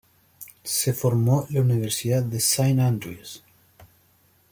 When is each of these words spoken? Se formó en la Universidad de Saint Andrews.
Se 0.63 0.93
formó 0.93 1.45
en 1.49 1.53
la 1.57 1.61
Universidad 1.61 2.23
de 2.23 2.39
Saint 2.39 2.79
Andrews. 2.79 3.43